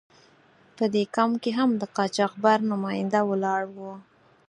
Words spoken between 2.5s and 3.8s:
نماینده ولاړ و.